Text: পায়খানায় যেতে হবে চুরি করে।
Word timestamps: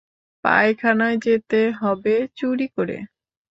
পায়খানায় 0.43 1.17
যেতে 1.25 1.61
হবে 1.81 2.15
চুরি 2.37 2.67
করে। 2.75 2.97